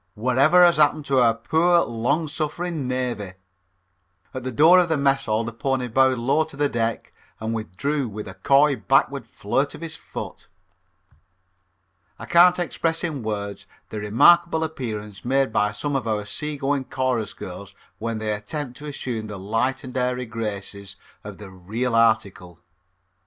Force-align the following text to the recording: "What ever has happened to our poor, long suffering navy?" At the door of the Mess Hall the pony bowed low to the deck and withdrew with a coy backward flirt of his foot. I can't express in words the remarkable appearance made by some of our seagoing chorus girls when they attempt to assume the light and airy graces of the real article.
"What 0.15 0.39
ever 0.39 0.65
has 0.65 0.77
happened 0.77 1.05
to 1.05 1.19
our 1.19 1.35
poor, 1.35 1.81
long 1.81 2.27
suffering 2.27 2.87
navy?" 2.87 3.33
At 4.33 4.43
the 4.43 4.51
door 4.51 4.79
of 4.79 4.89
the 4.89 4.97
Mess 4.97 5.27
Hall 5.27 5.43
the 5.43 5.53
pony 5.53 5.87
bowed 5.87 6.17
low 6.17 6.43
to 6.43 6.57
the 6.57 6.67
deck 6.67 7.13
and 7.39 7.53
withdrew 7.53 8.07
with 8.09 8.27
a 8.27 8.33
coy 8.33 8.75
backward 8.77 9.27
flirt 9.27 9.75
of 9.75 9.81
his 9.81 9.95
foot. 9.95 10.47
I 12.17 12.25
can't 12.25 12.57
express 12.57 13.03
in 13.03 13.21
words 13.21 13.67
the 13.89 13.99
remarkable 13.99 14.63
appearance 14.63 15.23
made 15.23 15.53
by 15.53 15.71
some 15.71 15.95
of 15.95 16.07
our 16.07 16.25
seagoing 16.25 16.85
chorus 16.85 17.35
girls 17.35 17.75
when 17.99 18.17
they 18.17 18.33
attempt 18.33 18.77
to 18.79 18.87
assume 18.87 19.27
the 19.27 19.37
light 19.37 19.83
and 19.83 19.95
airy 19.95 20.25
graces 20.25 20.95
of 21.23 21.37
the 21.37 21.51
real 21.51 21.93
article. 21.93 22.57